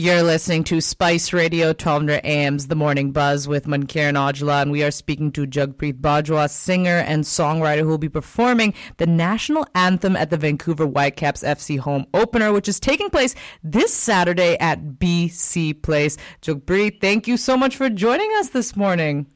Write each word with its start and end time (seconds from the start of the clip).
You're 0.00 0.22
listening 0.22 0.62
to 0.62 0.80
Spice 0.80 1.32
Radio, 1.32 1.70
1200 1.70 2.24
AM's 2.24 2.68
The 2.68 2.76
Morning 2.76 3.10
Buzz 3.10 3.48
with 3.48 3.66
Mankiran 3.66 4.14
Ajla, 4.14 4.62
and 4.62 4.70
we 4.70 4.84
are 4.84 4.92
speaking 4.92 5.32
to 5.32 5.44
Jugpreet 5.44 6.00
Bajwa, 6.00 6.48
singer 6.48 6.98
and 6.98 7.24
songwriter 7.24 7.80
who 7.80 7.88
will 7.88 7.98
be 7.98 8.08
performing 8.08 8.74
the 8.98 9.08
national 9.08 9.66
anthem 9.74 10.14
at 10.14 10.30
the 10.30 10.36
Vancouver 10.36 10.86
Whitecaps 10.86 11.42
FC 11.42 11.80
home 11.80 12.06
opener, 12.14 12.52
which 12.52 12.68
is 12.68 12.78
taking 12.78 13.10
place 13.10 13.34
this 13.64 13.92
Saturday 13.92 14.56
at 14.60 14.80
BC 15.00 15.82
Place. 15.82 16.16
Jugpreet, 16.42 17.00
thank 17.00 17.26
you 17.26 17.36
so 17.36 17.56
much 17.56 17.76
for 17.76 17.90
joining 17.90 18.30
us 18.36 18.50
this 18.50 18.76
morning. 18.76 19.26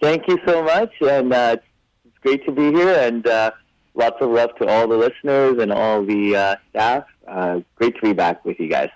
Thank 0.00 0.28
you 0.28 0.38
so 0.46 0.62
much, 0.62 0.92
and 1.00 1.32
uh, 1.32 1.56
it's 2.04 2.18
great 2.20 2.46
to 2.46 2.52
be 2.52 2.70
here, 2.70 2.94
and 2.94 3.26
uh, 3.26 3.50
lots 3.96 4.18
of 4.20 4.30
love 4.30 4.54
to 4.60 4.68
all 4.68 4.86
the 4.86 4.96
listeners 4.96 5.60
and 5.60 5.72
all 5.72 6.04
the 6.04 6.36
uh, 6.36 6.56
staff. 6.70 7.06
Uh, 7.26 7.58
great 7.74 7.96
to 7.96 8.02
be 8.02 8.12
back 8.12 8.44
with 8.44 8.60
you 8.60 8.68
guys. 8.68 8.90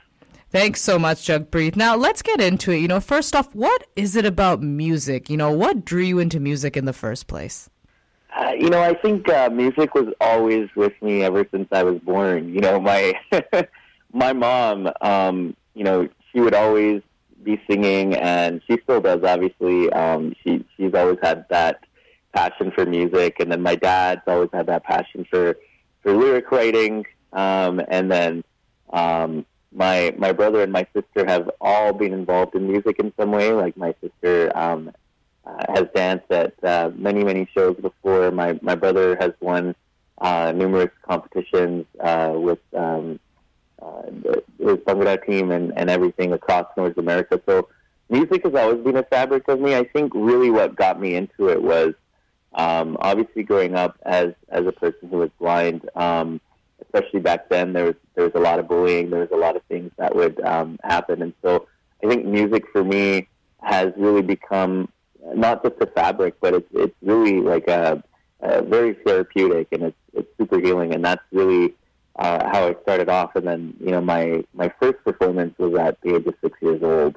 Thanks 0.50 0.80
so 0.80 0.98
much, 0.98 1.28
Jugpreet. 1.28 1.76
Now 1.76 1.94
let's 1.94 2.22
get 2.22 2.40
into 2.40 2.72
it. 2.72 2.78
You 2.78 2.88
know, 2.88 2.98
first 2.98 3.36
off, 3.36 3.54
what 3.54 3.86
is 3.94 4.16
it 4.16 4.26
about 4.26 4.60
music? 4.60 5.30
You 5.30 5.36
know, 5.36 5.52
what 5.52 5.84
drew 5.84 6.02
you 6.02 6.18
into 6.18 6.40
music 6.40 6.76
in 6.76 6.86
the 6.86 6.92
first 6.92 7.28
place? 7.28 7.70
Uh, 8.36 8.50
you 8.58 8.68
know, 8.68 8.82
I 8.82 8.94
think 8.94 9.28
uh, 9.28 9.48
music 9.50 9.94
was 9.94 10.12
always 10.20 10.68
with 10.74 10.92
me 11.02 11.22
ever 11.22 11.46
since 11.52 11.68
I 11.70 11.84
was 11.84 12.00
born. 12.00 12.52
You 12.52 12.60
know, 12.60 12.80
my 12.80 13.14
my 14.12 14.32
mom, 14.32 14.90
um, 15.00 15.54
you 15.74 15.84
know, 15.84 16.08
she 16.32 16.40
would 16.40 16.54
always 16.54 17.02
be 17.44 17.60
singing, 17.70 18.14
and 18.16 18.60
she 18.66 18.76
still 18.82 19.00
does. 19.00 19.22
Obviously, 19.22 19.92
um, 19.92 20.34
she 20.42 20.64
she's 20.76 20.94
always 20.94 21.18
had 21.22 21.46
that 21.50 21.84
passion 22.34 22.72
for 22.72 22.84
music, 22.86 23.36
and 23.38 23.52
then 23.52 23.62
my 23.62 23.76
dad's 23.76 24.22
always 24.26 24.50
had 24.52 24.66
that 24.66 24.82
passion 24.82 25.24
for 25.30 25.56
for 26.02 26.12
lyric 26.12 26.50
writing, 26.50 27.06
um, 27.32 27.80
and 27.88 28.10
then 28.10 28.42
um, 28.92 29.46
my 29.72 30.14
my 30.18 30.32
brother 30.32 30.62
and 30.62 30.72
my 30.72 30.86
sister 30.92 31.24
have 31.26 31.50
all 31.60 31.92
been 31.92 32.12
involved 32.12 32.54
in 32.54 32.66
music 32.66 32.98
in 32.98 33.12
some 33.18 33.32
way. 33.32 33.52
Like 33.52 33.76
my 33.76 33.94
sister 34.00 34.56
um, 34.56 34.92
uh, 35.44 35.64
has 35.74 35.86
danced 35.94 36.30
at 36.30 36.54
uh, 36.62 36.90
many 36.94 37.24
many 37.24 37.48
shows 37.54 37.76
before. 37.76 38.30
My 38.30 38.58
my 38.62 38.74
brother 38.74 39.16
has 39.20 39.32
won 39.40 39.74
uh, 40.18 40.52
numerous 40.52 40.90
competitions 41.02 41.86
uh, 42.00 42.32
with 42.34 42.58
um, 42.74 43.18
uh, 43.80 44.02
his 44.58 44.76
Bhangra 44.78 45.24
team 45.24 45.50
and, 45.50 45.72
and 45.76 45.88
everything 45.88 46.32
across 46.32 46.66
North 46.76 46.98
America. 46.98 47.40
So 47.46 47.68
music 48.08 48.44
has 48.44 48.54
always 48.54 48.84
been 48.84 48.96
a 48.96 49.02
fabric 49.04 49.48
of 49.48 49.60
me. 49.60 49.74
I 49.74 49.84
think 49.84 50.12
really 50.14 50.50
what 50.50 50.76
got 50.76 51.00
me 51.00 51.14
into 51.14 51.48
it 51.48 51.62
was 51.62 51.94
um, 52.52 52.96
obviously 53.00 53.42
growing 53.44 53.74
up 53.74 53.96
as 54.02 54.34
as 54.48 54.66
a 54.66 54.72
person 54.72 55.08
who 55.08 55.18
was 55.18 55.30
blind. 55.38 55.88
Um, 55.94 56.40
especially 56.82 57.20
back 57.20 57.48
then, 57.48 57.72
there 57.72 57.84
was 57.86 57.94
there 58.14 58.24
was 58.24 58.34
a 58.34 58.40
lot 58.40 58.58
of 58.58 58.68
bullying. 58.68 59.10
There 59.10 59.20
was 59.20 59.30
a 59.32 59.36
lot 59.36 59.56
of 59.56 59.59
things 59.70 59.90
that 59.96 60.14
would 60.14 60.40
um, 60.42 60.78
happen, 60.82 61.22
and 61.22 61.32
so 61.42 61.66
I 62.04 62.08
think 62.08 62.26
music 62.26 62.64
for 62.72 62.84
me 62.84 63.28
has 63.62 63.92
really 63.96 64.22
become 64.22 64.90
not 65.34 65.62
just 65.62 65.76
a 65.80 65.86
fabric, 65.86 66.34
but 66.40 66.54
it's 66.54 66.68
it's 66.74 66.96
really 67.02 67.40
like 67.40 67.68
a, 67.68 68.02
a 68.40 68.62
very 68.62 68.94
therapeutic, 69.06 69.68
and 69.72 69.84
it's 69.84 69.96
it's 70.12 70.28
super 70.36 70.60
healing, 70.60 70.94
and 70.94 71.02
that's 71.04 71.22
really 71.32 71.74
uh, 72.16 72.48
how 72.50 72.68
I 72.68 72.76
started 72.82 73.08
off. 73.08 73.36
And 73.36 73.46
then 73.46 73.74
you 73.80 73.92
know 73.92 74.02
my 74.02 74.44
my 74.52 74.70
first 74.80 75.02
performance 75.04 75.54
was 75.58 75.74
at 75.78 76.00
the 76.02 76.16
age 76.16 76.26
of 76.26 76.34
six 76.42 76.58
years 76.60 76.82
old, 76.82 77.16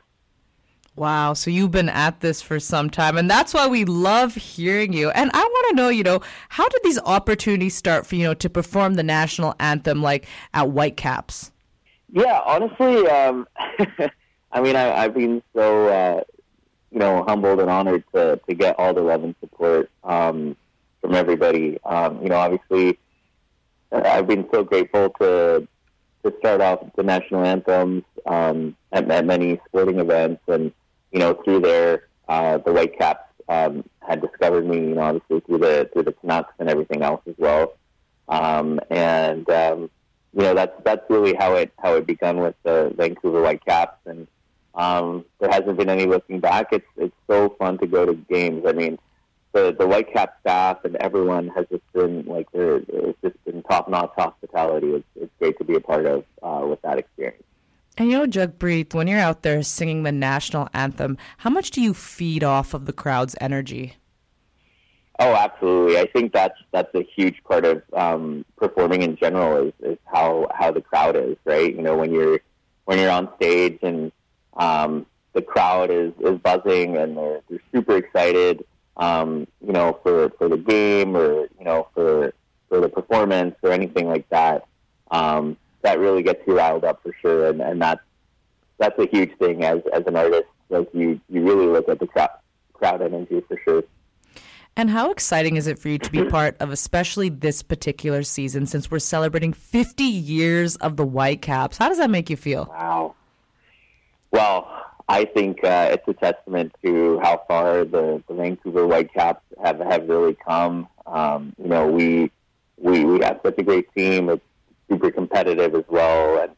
Wow. 0.95 1.33
So 1.33 1.49
you've 1.49 1.71
been 1.71 1.89
at 1.89 2.19
this 2.19 2.41
for 2.41 2.59
some 2.59 2.89
time, 2.89 3.17
and 3.17 3.29
that's 3.29 3.53
why 3.53 3.67
we 3.67 3.83
love 3.83 4.35
hearing 4.35 4.93
you. 4.93 5.09
And 5.09 5.31
I 5.33 5.39
want 5.39 5.67
to 5.69 5.75
know, 5.75 5.89
you 5.89 6.03
know, 6.03 6.21
how 6.49 6.69
did 6.69 6.81
these 6.83 6.99
opportunities 6.99 7.75
start 7.75 8.05
for 8.05 8.15
you 8.15 8.23
know 8.23 8.35
to 8.35 8.49
perform 8.49 8.93
the 8.93 9.03
national 9.03 9.55
anthem 9.59 10.03
like 10.03 10.27
at 10.53 10.69
Whitecaps? 10.69 11.51
Yeah, 12.13 12.39
honestly, 12.45 13.07
um, 13.07 13.47
I 14.51 14.61
mean, 14.61 14.75
I, 14.75 15.03
I've 15.03 15.15
been 15.15 15.41
so 15.55 15.87
uh, 15.87 16.23
you 16.91 16.99
know 16.99 17.23
humbled 17.27 17.59
and 17.59 17.69
honored 17.69 18.03
to 18.13 18.39
to 18.47 18.53
get 18.53 18.77
all 18.77 18.93
the 18.93 19.01
love 19.01 19.23
and 19.23 19.33
support 19.39 19.89
um, 20.03 20.55
from 21.01 21.15
everybody. 21.15 21.79
Um, 21.83 22.21
you 22.21 22.29
know, 22.29 22.37
obviously, 22.37 22.99
I've 23.91 24.27
been 24.27 24.47
so 24.53 24.63
grateful 24.63 25.09
to 25.19 25.67
to 26.23 26.33
start 26.37 26.61
off 26.61 26.85
the 26.95 27.03
national 27.03 27.43
anthems 27.43 28.03
um, 28.27 28.77
at, 28.91 29.09
at 29.09 29.25
many 29.25 29.59
sporting 29.67 29.99
events 29.99 30.41
and 30.47 30.71
you 31.13 31.19
know, 31.19 31.33
through 31.45 31.61
there, 31.61 32.07
uh, 32.27 32.57
the 32.57 32.71
Whitecaps 32.71 33.29
um, 33.47 33.83
had 34.01 34.21
discovered 34.21 34.65
me, 34.65 34.77
you 34.77 34.95
know, 34.95 35.01
obviously 35.01 35.39
through 35.41 35.59
the 35.59 35.89
through 35.93 36.03
the 36.03 36.13
Canucks 36.13 36.53
and 36.59 36.69
everything 36.69 37.03
else 37.03 37.21
as 37.27 37.35
well. 37.37 37.73
Um, 38.27 38.79
and 38.89 39.47
um, 39.49 39.89
you 40.33 40.41
know, 40.41 40.55
that's 40.55 40.73
that's 40.83 41.09
really 41.09 41.33
how 41.35 41.55
it 41.55 41.71
how 41.77 41.95
it 41.95 42.07
began 42.07 42.37
with 42.37 42.55
the 42.63 42.93
Vancouver 42.97 43.41
Whitecaps, 43.41 43.99
and 44.05 44.27
um, 44.75 45.25
there 45.39 45.49
hasn't 45.49 45.77
been 45.77 45.89
any 45.89 46.05
looking 46.05 46.39
back. 46.39 46.67
It's 46.71 46.87
it's 46.97 47.15
so 47.27 47.55
fun 47.59 47.77
to 47.79 47.87
go 47.87 48.05
to 48.05 48.13
games. 48.13 48.63
I 48.67 48.71
mean, 48.71 48.97
the 49.53 49.75
the 49.77 49.85
Whitecap 49.85 50.29
staff 50.41 50.83
and 50.83 50.95
everyone 50.97 51.49
has 51.49 51.67
just 51.69 51.83
been 51.93 52.25
like 52.25 52.51
there. 52.51 52.77
It's 52.87 53.17
just 53.21 53.45
been 53.45 53.61
top 53.63 53.87
notch 53.87 54.13
hospitality. 54.17 54.87
It's 54.87 55.05
it's 55.15 55.31
great 55.39 55.57
to 55.59 55.63
be 55.63 55.75
a 55.75 55.79
part 55.79 56.05
of 56.05 56.25
uh, 56.41 56.65
with 56.67 56.81
that 56.81 56.97
experience. 56.97 57.43
And 57.95 58.09
you 58.09 58.17
know, 58.17 58.25
Jugpreet, 58.25 58.95
when 58.95 59.07
you're 59.07 59.19
out 59.19 59.43
there 59.43 59.61
singing 59.61 60.01
the 60.01 60.11
national 60.11 60.67
anthem, 60.73 61.17
how 61.37 61.51
much 61.51 61.69
do 61.69 61.79
you 61.79 61.93
feed 61.93 62.43
off 62.43 62.73
of 62.73 62.85
the 62.85 62.93
crowd's 62.93 63.35
energy? 63.39 63.97
Oh, 65.19 65.35
absolutely. 65.35 65.99
I 65.99 66.07
think 66.07 66.33
that's 66.33 66.57
that's 66.71 66.93
a 66.95 67.03
huge 67.15 67.43
part 67.43 67.65
of 67.65 67.83
um, 67.93 68.45
performing 68.57 69.03
in 69.03 69.15
general 69.15 69.67
is, 69.67 69.73
is 69.81 69.97
how 70.05 70.47
how 70.53 70.71
the 70.71 70.81
crowd 70.81 71.15
is, 71.15 71.37
right? 71.45 71.73
You 71.73 71.81
know, 71.81 71.95
when 71.95 72.11
you're 72.11 72.39
when 72.85 72.97
you're 72.99 73.11
on 73.11 73.29
stage 73.35 73.79
and 73.83 74.11
um, 74.57 75.05
the 75.33 75.41
crowd 75.41 75.91
is, 75.91 76.13
is 76.19 76.37
buzzing 76.39 76.97
and 76.97 77.15
they're, 77.17 77.41
they're 77.49 77.61
super 77.73 77.95
excited, 77.97 78.65
um, 78.97 79.47
you 79.65 79.71
know, 79.71 79.99
for 80.03 80.29
for 80.31 80.49
the 80.49 80.57
game 80.57 81.15
or 81.15 81.47
you 81.59 81.65
know 81.65 81.87
for 81.93 82.33
for 82.69 82.81
the 82.81 82.89
performance 82.89 83.55
or 83.61 83.71
anything 83.71 84.07
like 84.07 84.27
that. 84.29 84.65
Um, 85.11 85.57
that 85.83 85.99
really 85.99 86.23
gets 86.23 86.41
you 86.47 86.57
riled 86.57 86.85
up 86.85 87.03
for 87.03 87.13
sure, 87.21 87.49
and, 87.49 87.61
and 87.61 87.79
that's 87.81 88.01
that's 88.79 88.97
a 88.97 89.07
huge 89.07 89.37
thing 89.37 89.63
as 89.63 89.79
as 89.93 90.03
an 90.07 90.15
artist. 90.15 90.47
Like 90.69 90.89
you, 90.93 91.21
you 91.29 91.43
really 91.43 91.67
look 91.67 91.87
at 91.87 91.99
the 91.99 92.07
crowd 92.07 92.31
crowd 92.73 93.01
energy 93.03 93.41
for 93.47 93.59
sure. 93.63 93.83
And 94.75 94.89
how 94.89 95.11
exciting 95.11 95.55
is 95.55 95.67
it 95.67 95.77
for 95.77 95.89
you 95.89 95.99
to 95.99 96.11
be 96.11 96.23
part 96.25 96.57
of, 96.59 96.71
especially 96.71 97.29
this 97.29 97.61
particular 97.61 98.23
season, 98.23 98.65
since 98.65 98.89
we're 98.89 98.99
celebrating 98.99 99.53
50 99.53 100.03
years 100.03 100.75
of 100.77 100.97
the 100.97 101.05
Whitecaps? 101.05 101.77
How 101.77 101.89
does 101.89 101.99
that 101.99 102.09
make 102.09 102.29
you 102.29 102.37
feel? 102.37 102.65
Wow. 102.69 103.15
Well, 104.31 104.67
I 105.07 105.25
think 105.25 105.63
uh, 105.63 105.89
it's 105.91 106.07
a 106.07 106.13
testament 106.13 106.73
to 106.83 107.19
how 107.19 107.43
far 107.47 107.85
the, 107.85 108.23
the 108.27 108.33
Vancouver 108.33 108.87
Whitecaps 108.87 109.43
have 109.63 109.79
have 109.79 110.09
really 110.09 110.35
come. 110.35 110.87
Um, 111.05 111.53
you 111.61 111.67
know, 111.67 111.87
we 111.87 112.31
we 112.77 113.05
we 113.05 113.19
have 113.23 113.41
such 113.43 113.55
a 113.59 113.63
great 113.63 113.93
team. 113.93 114.29
It's 114.29 114.43
super 114.89 115.11
competitive 115.11 115.75
as 115.75 115.83
well. 115.87 116.41
And 116.41 116.51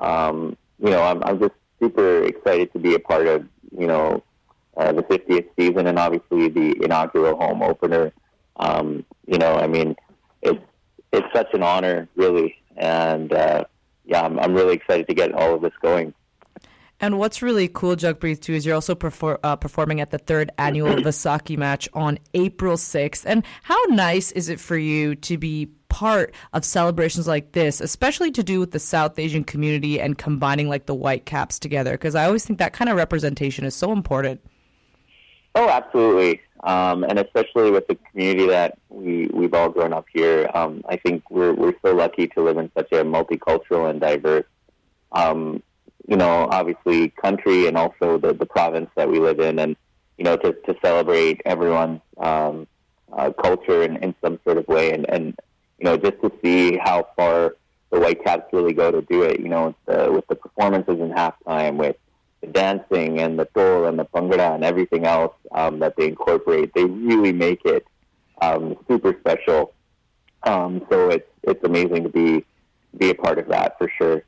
um, 0.00 0.56
you 0.80 0.90
know, 0.90 1.02
I'm, 1.02 1.22
I'm 1.22 1.38
just 1.38 1.54
super 1.78 2.24
excited 2.24 2.72
to 2.72 2.80
be 2.80 2.94
a 2.94 2.98
part 2.98 3.28
of 3.28 3.46
you 3.76 3.86
know 3.86 4.24
uh, 4.76 4.92
the 4.92 5.02
50th 5.02 5.48
season 5.58 5.86
and 5.86 5.98
obviously 5.98 6.48
the 6.48 6.82
inaugural 6.82 7.36
home 7.36 7.62
opener. 7.62 8.12
Um, 8.56 9.04
you 9.26 9.38
know, 9.38 9.54
I 9.54 9.66
mean, 9.66 9.96
it's 10.42 10.62
it's 11.12 11.26
such 11.34 11.52
an 11.52 11.62
honor, 11.62 12.08
really, 12.16 12.56
and 12.76 13.32
uh, 13.32 13.64
yeah, 14.04 14.22
I'm, 14.22 14.38
I'm 14.38 14.54
really 14.54 14.74
excited 14.74 15.06
to 15.08 15.14
get 15.14 15.32
all 15.32 15.54
of 15.54 15.62
this 15.62 15.72
going. 15.82 16.14
And 17.02 17.18
what's 17.18 17.42
really 17.42 17.66
cool, 17.66 17.96
Jugpreet, 17.96 18.40
too, 18.40 18.54
is 18.54 18.64
you're 18.64 18.76
also 18.76 18.94
perfor- 18.94 19.40
uh, 19.42 19.56
performing 19.56 20.00
at 20.00 20.12
the 20.12 20.18
third 20.18 20.52
annual 20.56 20.94
Vaisakhi 20.94 21.58
match 21.58 21.88
on 21.94 22.16
April 22.32 22.76
6th. 22.76 23.24
And 23.26 23.44
how 23.64 23.82
nice 23.88 24.30
is 24.30 24.48
it 24.48 24.60
for 24.60 24.76
you 24.76 25.16
to 25.16 25.36
be 25.36 25.66
part 25.88 26.32
of 26.52 26.64
celebrations 26.64 27.26
like 27.26 27.52
this, 27.52 27.80
especially 27.80 28.30
to 28.30 28.44
do 28.44 28.60
with 28.60 28.70
the 28.70 28.78
South 28.78 29.18
Asian 29.18 29.42
community 29.42 30.00
and 30.00 30.16
combining 30.16 30.68
like 30.68 30.86
the 30.86 30.94
Whitecaps 30.94 31.58
together? 31.58 31.90
Because 31.92 32.14
I 32.14 32.24
always 32.24 32.44
think 32.44 32.60
that 32.60 32.72
kind 32.72 32.88
of 32.88 32.96
representation 32.96 33.64
is 33.64 33.74
so 33.74 33.90
important. 33.90 34.40
Oh, 35.54 35.68
absolutely. 35.68 36.40
Um, 36.64 37.04
and 37.04 37.18
especially 37.18 37.70
with 37.70 37.86
the 37.88 37.96
community 38.10 38.46
that 38.48 38.78
we, 38.88 39.28
we've 39.32 39.52
all 39.52 39.68
grown 39.68 39.92
up 39.92 40.06
here. 40.12 40.48
Um, 40.54 40.82
I 40.88 40.96
think 40.96 41.30
we're, 41.30 41.52
we're 41.52 41.74
so 41.84 41.94
lucky 41.94 42.28
to 42.28 42.42
live 42.42 42.56
in 42.56 42.70
such 42.76 42.90
a 42.92 43.04
multicultural 43.04 43.90
and 43.90 44.00
diverse, 44.00 44.46
um, 45.12 45.62
you 46.08 46.16
know, 46.16 46.48
obviously 46.50 47.10
country 47.10 47.66
and 47.66 47.76
also 47.76 48.18
the, 48.18 48.32
the 48.32 48.46
province 48.46 48.90
that 48.96 49.08
we 49.08 49.18
live 49.18 49.40
in. 49.40 49.58
And, 49.58 49.76
you 50.16 50.24
know, 50.24 50.36
to, 50.36 50.52
to 50.52 50.74
celebrate 50.82 51.42
everyone's 51.44 52.00
um, 52.18 52.66
uh, 53.12 53.30
culture 53.32 53.82
in, 53.82 53.96
in 53.96 54.14
some 54.22 54.38
sort 54.44 54.56
of 54.56 54.66
way 54.68 54.92
and, 54.92 55.04
and 55.08 55.36
you 55.78 55.84
know, 55.84 55.96
just 55.96 56.20
to 56.22 56.32
see 56.42 56.78
how 56.78 57.08
far 57.16 57.56
the 57.90 57.98
Whitecaps 57.98 58.52
really 58.52 58.72
go 58.72 58.92
to 58.92 59.02
do 59.02 59.22
it. 59.22 59.40
You 59.40 59.48
know, 59.48 59.74
the, 59.86 60.10
with 60.12 60.26
the 60.28 60.36
performances 60.36 61.00
in 61.00 61.10
halftime, 61.10 61.76
with 61.76 61.96
the 62.42 62.48
dancing 62.48 63.20
and 63.20 63.38
the 63.38 63.46
dhol 63.46 63.88
and 63.88 63.98
the 63.98 64.04
bhangra 64.06 64.54
and 64.54 64.64
everything 64.64 65.06
else 65.06 65.34
um, 65.52 65.78
that 65.78 65.96
they 65.96 66.08
incorporate, 66.08 66.74
they 66.74 66.84
really 66.84 67.32
make 67.32 67.64
it 67.64 67.86
um, 68.42 68.76
super 68.88 69.16
special. 69.20 69.72
Um, 70.42 70.84
so 70.90 71.08
it's 71.08 71.28
it's 71.44 71.62
amazing 71.64 72.02
to 72.02 72.08
be 72.08 72.44
be 72.98 73.10
a 73.10 73.14
part 73.14 73.38
of 73.38 73.48
that 73.48 73.78
for 73.78 73.90
sure. 73.96 74.24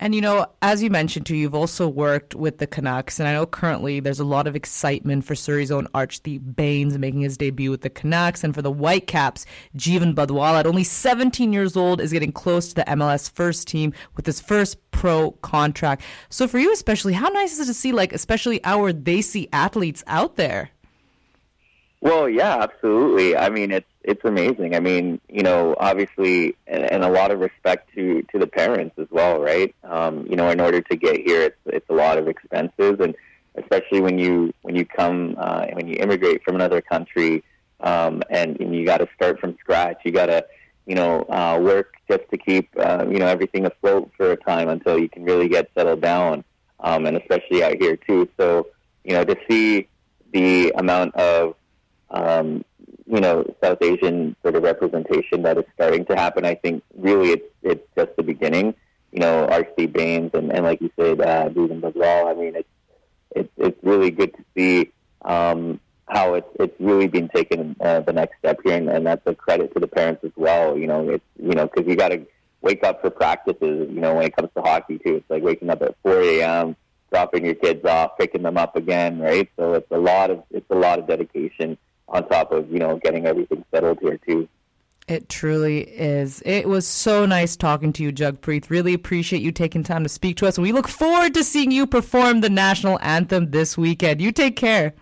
And 0.00 0.14
you 0.14 0.20
know, 0.20 0.46
as 0.62 0.80
you 0.80 0.90
mentioned 0.90 1.26
too, 1.26 1.34
you've 1.34 1.56
also 1.56 1.88
worked 1.88 2.34
with 2.34 2.58
the 2.58 2.68
Canucks, 2.68 3.18
and 3.18 3.28
I 3.28 3.32
know 3.32 3.46
currently 3.46 3.98
there's 3.98 4.20
a 4.20 4.24
lot 4.24 4.46
of 4.46 4.54
excitement 4.54 5.24
for 5.24 5.34
Surrey's 5.34 5.72
own 5.72 5.88
Arshdeep 5.88 6.54
Bains 6.54 6.96
making 6.96 7.22
his 7.22 7.36
debut 7.36 7.70
with 7.72 7.80
the 7.80 7.90
Canucks, 7.90 8.44
and 8.44 8.54
for 8.54 8.62
the 8.62 8.70
Whitecaps, 8.70 9.44
Jeevan 9.76 10.14
Bhadwala, 10.14 10.60
at 10.60 10.66
only 10.66 10.84
17 10.84 11.52
years 11.52 11.76
old, 11.76 12.00
is 12.00 12.12
getting 12.12 12.30
close 12.30 12.68
to 12.68 12.76
the 12.76 12.84
MLS 12.84 13.28
first 13.28 13.66
team 13.66 13.92
with 14.14 14.24
his 14.24 14.40
first 14.40 14.78
pro 14.92 15.32
contract. 15.42 16.02
So 16.30 16.46
for 16.46 16.60
you 16.60 16.72
especially, 16.72 17.14
how 17.14 17.28
nice 17.30 17.54
is 17.54 17.60
it 17.60 17.66
to 17.66 17.74
see 17.74 17.90
like 17.90 18.12
especially 18.12 18.62
our 18.64 18.92
desi 18.92 19.48
athletes 19.52 20.04
out 20.06 20.36
there? 20.36 20.70
Well, 22.00 22.28
yeah, 22.28 22.58
absolutely. 22.62 23.36
I 23.36 23.48
mean, 23.48 23.72
it's 23.72 23.88
it's 24.04 24.24
amazing. 24.24 24.74
I 24.76 24.80
mean, 24.80 25.20
you 25.28 25.42
know, 25.42 25.74
obviously, 25.80 26.56
and, 26.66 26.84
and 26.92 27.02
a 27.04 27.08
lot 27.10 27.32
of 27.32 27.40
respect 27.40 27.92
to 27.94 28.22
to 28.32 28.38
the 28.38 28.46
parents 28.46 28.94
as 28.98 29.08
well, 29.10 29.40
right? 29.40 29.74
Um, 29.82 30.24
you 30.28 30.36
know, 30.36 30.48
in 30.50 30.60
order 30.60 30.80
to 30.80 30.96
get 30.96 31.16
here, 31.16 31.42
it's 31.42 31.58
it's 31.66 31.88
a 31.90 31.94
lot 31.94 32.16
of 32.16 32.28
expenses, 32.28 32.96
and 33.00 33.16
especially 33.56 34.00
when 34.00 34.16
you 34.18 34.52
when 34.62 34.76
you 34.76 34.84
come 34.86 35.34
uh, 35.38 35.66
when 35.72 35.88
you 35.88 35.96
immigrate 35.96 36.44
from 36.44 36.54
another 36.54 36.80
country, 36.80 37.42
um, 37.80 38.22
and, 38.30 38.60
and 38.60 38.74
you 38.76 38.84
got 38.86 38.98
to 38.98 39.08
start 39.16 39.40
from 39.40 39.56
scratch. 39.58 39.98
You 40.04 40.12
got 40.12 40.26
to, 40.26 40.46
you 40.86 40.94
know, 40.94 41.22
uh, 41.28 41.58
work 41.60 41.94
just 42.08 42.22
to 42.30 42.38
keep 42.38 42.70
uh, 42.78 43.06
you 43.10 43.18
know 43.18 43.26
everything 43.26 43.66
afloat 43.66 44.10
for 44.16 44.30
a 44.30 44.36
time 44.36 44.68
until 44.68 45.00
you 45.00 45.08
can 45.08 45.24
really 45.24 45.48
get 45.48 45.68
settled 45.74 46.00
down, 46.00 46.44
um, 46.78 47.06
and 47.06 47.16
especially 47.16 47.64
out 47.64 47.74
here 47.80 47.96
too. 47.96 48.28
So, 48.36 48.68
you 49.02 49.14
know, 49.14 49.24
to 49.24 49.36
see 49.50 49.88
the 50.32 50.72
amount 50.76 51.14
of 51.16 51.54
um, 52.10 52.64
you 53.06 53.20
know, 53.20 53.44
South 53.62 53.78
Asian 53.82 54.36
sort 54.42 54.56
of 54.56 54.62
representation 54.62 55.42
that 55.42 55.58
is 55.58 55.64
starting 55.74 56.04
to 56.06 56.16
happen. 56.16 56.44
I 56.44 56.54
think 56.54 56.82
really 56.96 57.30
it's 57.30 57.54
it's 57.62 57.86
just 57.96 58.16
the 58.16 58.22
beginning. 58.22 58.74
You 59.12 59.20
know, 59.20 59.48
Arshdeep 59.50 59.92
Bains 59.92 60.30
and, 60.34 60.52
and 60.52 60.64
like 60.64 60.80
you 60.80 60.90
said, 60.98 61.20
uh, 61.20 61.48
Bhadwala. 61.48 62.30
I 62.30 62.34
mean, 62.34 62.56
it's 62.56 62.68
it's 63.34 63.52
it's 63.56 63.78
really 63.82 64.10
good 64.10 64.34
to 64.34 64.44
see 64.56 64.92
um, 65.22 65.80
how 66.06 66.34
it's 66.34 66.48
it's 66.60 66.78
really 66.78 67.08
been 67.08 67.28
taken 67.28 67.76
uh, 67.80 68.00
the 68.00 68.12
next 68.12 68.38
step 68.38 68.58
here, 68.64 68.76
and, 68.76 68.88
and 68.88 69.06
that's 69.06 69.26
a 69.26 69.34
credit 69.34 69.72
to 69.74 69.80
the 69.80 69.88
parents 69.88 70.24
as 70.24 70.32
well. 70.36 70.76
You 70.76 70.86
know, 70.86 71.08
it's 71.08 71.24
you 71.42 71.54
know 71.54 71.66
because 71.66 71.88
you 71.88 71.96
got 71.96 72.08
to 72.08 72.26
wake 72.60 72.84
up 72.84 73.00
for 73.00 73.10
practices. 73.10 73.88
You 73.90 74.00
know, 74.00 74.14
when 74.14 74.24
it 74.24 74.36
comes 74.36 74.50
to 74.54 74.62
hockey 74.62 74.98
too, 74.98 75.16
it's 75.16 75.30
like 75.30 75.42
waking 75.42 75.70
up 75.70 75.82
at 75.82 75.96
4 76.02 76.20
a.m 76.20 76.76
dropping 77.10 77.42
your 77.42 77.54
kids 77.54 77.82
off, 77.86 78.18
picking 78.18 78.42
them 78.42 78.58
up 78.58 78.76
again, 78.76 79.18
right? 79.18 79.48
So 79.56 79.72
it's 79.72 79.90
a 79.90 79.96
lot 79.96 80.30
of 80.30 80.42
it's 80.50 80.68
a 80.68 80.74
lot 80.74 80.98
of 80.98 81.06
dedication 81.06 81.78
on 82.08 82.28
top 82.28 82.52
of 82.52 82.70
you 82.70 82.78
know 82.78 82.98
getting 82.98 83.26
everything 83.26 83.64
settled 83.70 83.98
here 84.00 84.18
too. 84.26 84.48
It 85.08 85.30
truly 85.30 85.80
is. 85.80 86.42
It 86.44 86.68
was 86.68 86.86
so 86.86 87.24
nice 87.24 87.56
talking 87.56 87.94
to 87.94 88.02
you, 88.02 88.12
Jugpreet. 88.12 88.68
Really 88.68 88.92
appreciate 88.92 89.40
you 89.40 89.52
taking 89.52 89.82
time 89.82 90.02
to 90.02 90.08
speak 90.08 90.36
to 90.36 90.46
us. 90.46 90.58
We 90.58 90.70
look 90.70 90.86
forward 90.86 91.32
to 91.34 91.42
seeing 91.42 91.70
you 91.70 91.86
perform 91.86 92.42
the 92.42 92.50
national 92.50 92.98
anthem 93.00 93.50
this 93.50 93.78
weekend. 93.78 94.20
You 94.20 94.32
take 94.32 94.56
care. 94.56 94.92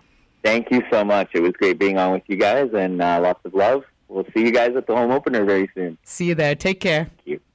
Thank 0.43 0.71
you 0.71 0.81
so 0.89 1.03
much. 1.03 1.31
It 1.33 1.41
was 1.41 1.51
great 1.53 1.77
being 1.77 1.97
on 1.97 2.13
with 2.13 2.23
you 2.27 2.37
guys, 2.37 2.69
and 2.73 3.01
uh, 3.01 3.19
lots 3.21 3.43
of 3.43 3.53
love. 3.53 3.83
We'll 4.07 4.25
see 4.33 4.43
you 4.45 4.51
guys 4.51 4.77
at 4.77 4.87
the 4.87 4.95
home 4.95 5.11
opener 5.11 5.43
very 5.43 5.69
soon. 5.75 5.97
See 6.03 6.25
you 6.25 6.35
there. 6.35 6.55
Take 6.55 6.79
care. 6.79 7.05
Thank 7.05 7.21
you. 7.25 7.39